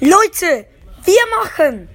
[0.00, 0.66] Leute,
[1.04, 1.88] wir machen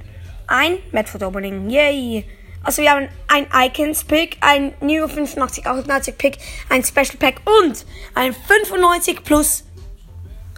[0.48, 1.70] ein Medford Opening.
[1.70, 2.26] Yay.
[2.62, 6.38] Also wir haben ein Icons Pick, ein New 85 88 Pick,
[6.70, 9.64] ein Special Pack und ein 95 plus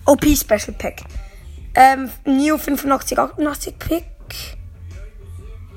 [0.06, 1.02] OP Special Pack.
[1.76, 4.06] Ähm, New 85 88 Pick.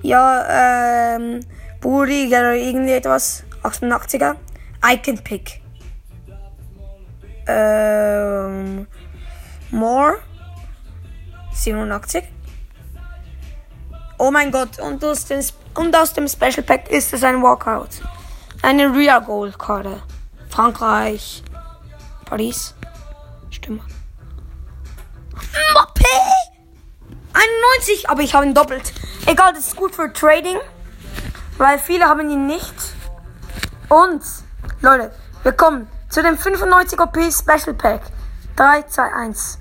[0.02, 1.40] Ja, ähm,
[1.80, 3.44] Buri oder irgendwie etwas.
[3.62, 4.36] 88er.
[4.84, 5.60] Icon Pick.
[7.46, 8.86] Ähm,
[9.70, 10.18] More.
[11.58, 12.24] 87.
[14.18, 15.40] Oh mein Gott, und aus, dem,
[15.74, 18.02] und aus dem Special Pack ist es ein Walkout.
[18.62, 20.02] Eine Real Gold Karte.
[20.48, 21.42] Frankreich.
[22.24, 22.74] Paris.
[23.50, 23.80] Stimme.
[25.72, 26.04] Mbappé!
[27.32, 28.92] 91, aber ich habe ihn doppelt.
[29.26, 30.58] Egal, das ist gut für Trading.
[31.58, 32.74] Weil viele haben ihn nicht.
[33.88, 34.22] Und,
[34.80, 38.02] Leute, wir kommen zu dem 95 OP Special Pack.
[38.56, 39.58] 3, 2, 1.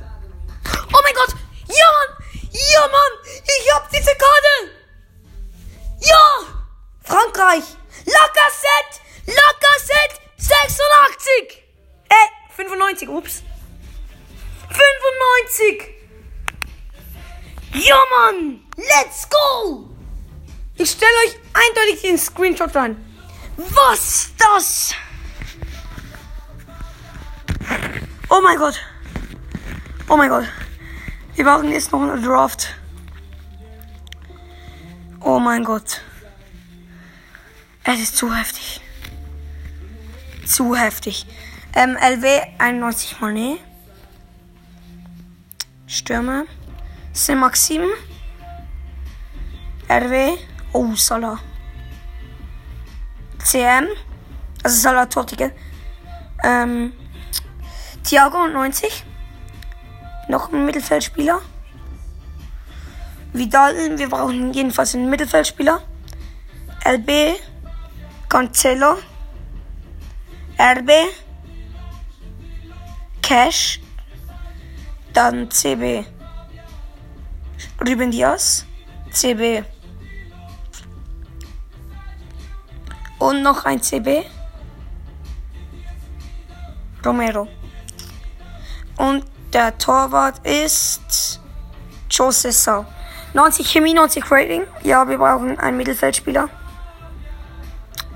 [17.78, 18.62] Ja, Mann!
[18.76, 19.88] Let's go!
[20.76, 22.96] Ich stelle euch eindeutig den Screenshot rein.
[23.58, 24.94] Was ist das?
[28.30, 28.80] Oh mein Gott.
[30.10, 30.46] Oh mein Gott.
[31.36, 32.74] Wir brauchen jetzt noch einen Draft.
[35.22, 36.02] Oh mein Gott.
[37.84, 38.82] Es ist zu heftig.
[40.48, 41.28] Zu heftig.
[41.74, 43.60] Ähm, LW 91 Monet.
[45.86, 46.46] Stürmer.
[47.18, 47.82] Saint Maxim.
[49.90, 50.38] RW.
[50.72, 51.40] Oh, Salah.
[53.44, 53.88] CM.
[54.64, 55.52] Also Salah Tortige.
[56.44, 56.94] Ähm,
[58.04, 59.04] Thiago 90.
[60.30, 61.42] Noch ein Mittelfeldspieler.
[63.34, 65.82] Vidal, wir brauchen jedenfalls einen Mittelfeldspieler.
[66.86, 67.40] LB,
[68.30, 68.98] Cancelo,
[70.60, 70.92] RB,
[73.24, 73.82] Cash,
[75.14, 76.06] dann CB,
[77.86, 78.66] Ruben Diaz,
[79.12, 79.64] CB
[83.20, 84.26] und noch ein CB,
[87.06, 87.48] Romero.
[88.98, 91.40] Und der Torwart ist
[92.10, 92.86] Jose Sau.
[93.34, 94.64] 90 Chemie, 90 Rating.
[94.84, 96.50] Ja, wir brauchen einen Mittelfeldspieler.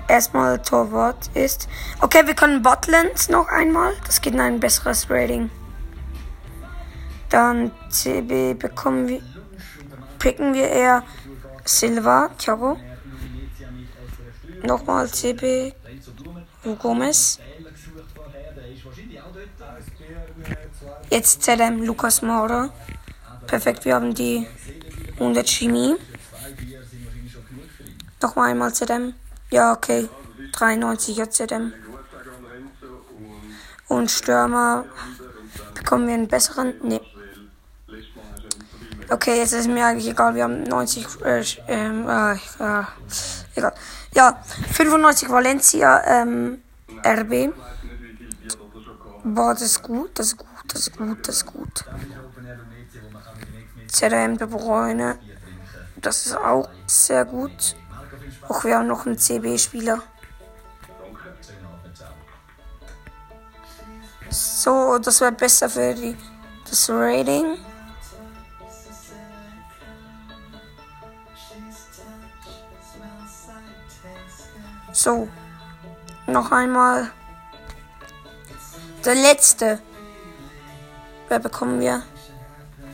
[0.08, 1.68] Erstmal Torwart ist.
[2.00, 3.92] Okay, wir können Botland noch einmal.
[4.06, 5.50] Das geht in ein besseres Rating.
[7.28, 9.22] Dann CB bekommen wir.
[10.22, 11.02] Picken wir eher
[11.64, 12.78] Silva, Thiago.
[14.62, 15.74] Nochmal CB.
[16.78, 17.40] Gomez.
[21.10, 22.72] Jetzt ZM Lukas Maurer.
[23.48, 24.46] Perfekt, wir haben die
[25.14, 25.96] 100 Chemie.
[28.20, 29.14] Nochmal einmal ZM.
[29.50, 30.08] Ja, okay.
[30.52, 31.72] 93er ZM.
[33.88, 34.84] Und Stürmer.
[35.74, 36.74] Bekommen wir einen besseren?
[36.84, 37.00] Nee.
[39.12, 40.34] Okay, jetzt ist mir eigentlich egal.
[40.34, 41.06] Wir haben 90.
[41.22, 42.88] Äh, ähm, äh, ja,
[43.54, 43.74] egal.
[44.14, 44.42] Ja,
[44.72, 46.62] 95 Valencia ähm,
[47.04, 47.52] RB.
[49.22, 51.84] Boah, das ist gut, das ist gut, das ist gut, das ist gut.
[53.88, 55.18] ZM De Bruyne.
[55.96, 57.76] Das ist auch sehr gut.
[58.48, 60.02] Auch wir haben noch einen CB-Spieler.
[64.30, 66.16] So, das wäre besser für die,
[66.68, 67.58] das Rating.
[74.92, 75.28] So,
[76.26, 77.10] noch einmal.
[79.04, 79.80] Der letzte.
[81.28, 82.02] Wer bekommen wir?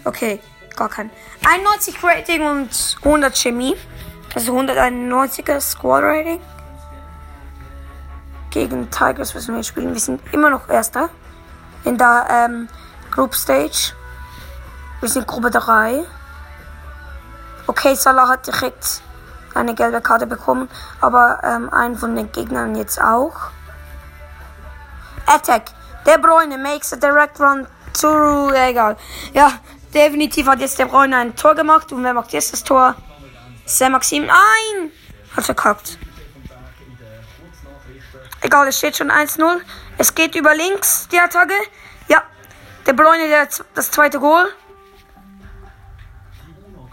[0.04, 0.41] Okay,
[0.76, 1.10] gar keinen.
[1.44, 3.76] 91 Rating und 100 Chemie.
[4.34, 6.41] Also 191er Squad Rating.
[8.50, 9.92] Gegen Tigers müssen wir spielen.
[9.92, 11.10] Wir sind immer noch Erster.
[11.84, 12.68] In der ähm,
[13.10, 13.92] Group Stage.
[15.00, 16.04] Wir sind Gruppe 3.
[17.66, 19.03] Okay, Salah hat direkt
[19.59, 20.69] eine gelbe Karte bekommen.
[21.01, 23.51] Aber ähm, einen von den Gegnern jetzt auch.
[25.27, 25.66] Attack.
[26.07, 27.66] De Bruyne makes a direct run
[28.01, 28.51] to.
[28.51, 28.97] Egal.
[29.34, 29.53] Ja,
[29.93, 31.93] definitiv hat jetzt De Bruyne ein Tor gemacht.
[31.93, 32.95] Und wer macht jetzt das Tor?
[33.66, 34.27] Sam Maxim.
[34.27, 34.91] Nein!
[35.37, 35.99] Hat verkackt.
[38.41, 39.60] Egal, es steht schon 1-0.
[39.99, 41.55] Es geht über links, die Attacke.
[42.07, 42.22] Ja.
[42.87, 44.49] De Bruyne, der, das zweite Goal.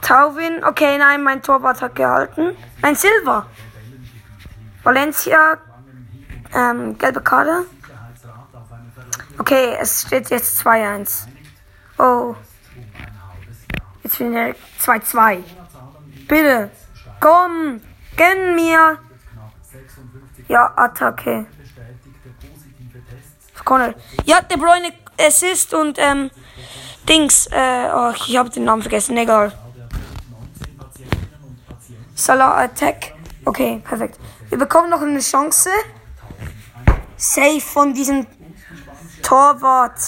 [0.02, 0.64] Tauvin.
[0.64, 2.56] Okay, nein, mein Torwart hat gehalten.
[2.82, 3.48] Ein Silver.
[4.84, 5.58] Valencia.
[6.54, 7.66] Ähm, gelbe Karte.
[9.38, 11.28] Okay, es steht jetzt 2-1.
[11.98, 12.36] Oh.
[14.04, 15.44] Jetzt bin ich 2-2.
[16.28, 16.70] Bitte.
[17.20, 17.82] Komm.
[18.16, 19.00] Gönn mir.
[20.48, 21.48] Ja, Attacke.
[23.66, 23.96] Connell.
[24.26, 26.30] Ja, De Bruyne Assist und ähm,
[27.10, 27.48] Dings.
[27.48, 29.18] Äh, oh, ich habe den Namen vergessen.
[29.18, 29.52] Egal.
[32.16, 33.14] Salah Attack.
[33.44, 34.18] Okay, perfekt.
[34.50, 35.70] Wir bekommen noch eine Chance.
[37.18, 38.26] Safe von diesem
[39.22, 40.00] Torwart.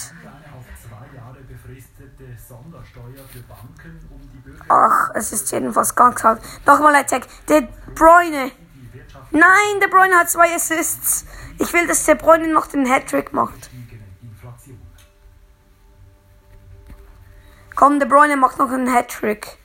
[4.69, 6.42] Ach, es ist jedenfalls ganz hart.
[6.65, 7.27] Nochmal Attack.
[7.48, 8.51] De Bruyne.
[9.31, 11.25] Nein, De Bruyne hat zwei Assists.
[11.59, 13.69] Ich will, dass De Bruyne noch den Hattrick macht.
[17.75, 19.57] Komm, De Bruyne macht noch einen Hattrick.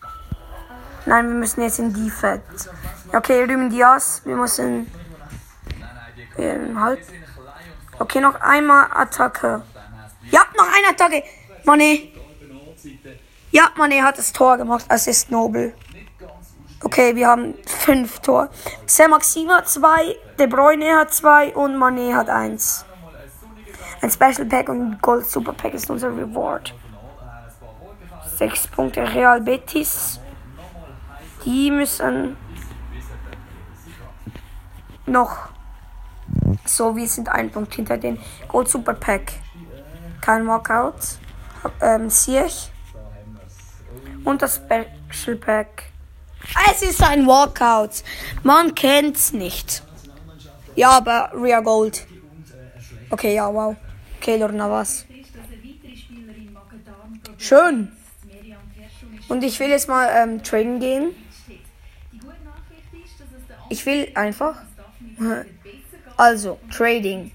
[1.07, 2.71] Nein, wir müssen jetzt in Defense.
[3.13, 4.23] Okay, Rüben Diaz.
[4.25, 4.91] Wir müssen.
[6.39, 7.01] Ähm, halt.
[7.99, 9.63] Okay, noch einmal Attacke.
[10.31, 11.23] Ja, noch eine Attacke.
[11.65, 12.09] Mané.
[13.51, 14.85] Ja, Mané hat das Tor gemacht.
[14.89, 15.75] Assist Nobel.
[16.85, 18.49] Okay, wir haben fünf Tor.
[18.87, 22.85] Sam Maxim hat zwei, De Bruyne hat zwei und Mané hat eins.
[24.01, 26.75] Ein Special Pack und Gold Super Pack ist unser Reward.
[28.37, 30.19] Sechs Punkte Real Betis.
[31.45, 32.37] Die müssen
[35.07, 35.49] noch.
[36.65, 38.19] So, wir sind ein Punkt hinter den
[38.49, 39.33] Gold Super Pack.
[40.21, 41.19] Kein Walkout.
[41.81, 42.71] Ähm, Siech.
[44.25, 45.85] Und das Special Pack.
[46.71, 48.03] Es ist ein Walkout.
[48.43, 49.83] Man kennt's nicht.
[50.75, 52.07] Ja, aber Real Gold.
[53.11, 53.77] Okay, ja, wow.
[54.19, 55.05] Okay, Lorna, was?
[57.37, 57.93] Schön.
[59.29, 61.15] Und ich will jetzt mal ähm, traden gehen.
[63.71, 64.63] Ich will einfach.
[66.19, 67.33] Also, Trading.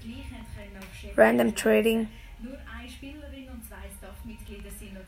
[1.16, 2.08] Random Trading.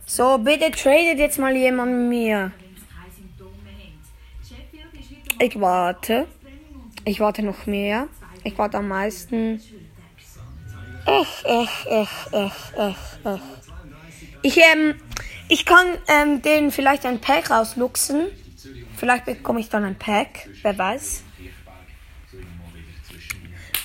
[0.05, 2.53] So, bitte tradet jetzt mal jemand mit mir.
[5.39, 6.27] Ich warte.
[7.05, 8.09] Ich warte noch mehr.
[8.45, 9.61] Ich warte am meisten.
[11.07, 13.41] Ech, ech, ech, ech, ech, ech.
[14.43, 14.95] Ich, ähm,
[15.51, 18.29] ich kann ähm, den vielleicht ein Pack rausluxen.
[18.97, 20.49] Vielleicht bekomme ich dann ein Pack.
[20.63, 21.25] Wer weiß.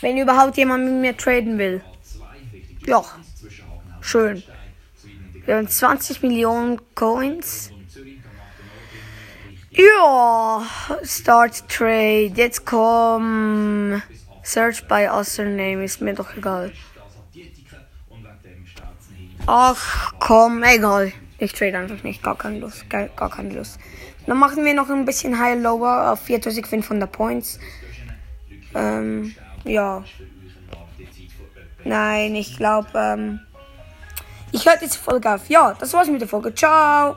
[0.02, 1.82] Wenn überhaupt jemand mit mir traden will.
[2.86, 3.04] Ja.
[4.02, 4.44] Schön.
[5.46, 7.72] Wir haben 20 Millionen Coins.
[9.72, 10.64] Ja,
[11.04, 12.32] Start Trade.
[12.36, 14.02] Jetzt komm.
[14.44, 16.72] Search by Username ist mir doch egal.
[19.48, 21.12] Ach komm, egal.
[21.38, 22.24] Ich trade einfach nicht.
[22.24, 22.90] Gar keine Lust.
[22.90, 23.80] Gar, gar keine Lust.
[24.26, 27.60] Dann machen wir noch ein bisschen High Lower auf 4500 Points.
[28.74, 30.04] Ähm, ja.
[31.84, 33.40] Nein, ich glaube, ähm,
[34.52, 35.50] ich höre diese Folge auf.
[35.50, 36.54] Ja, das war's mit der Folge.
[36.56, 37.14] Ciao.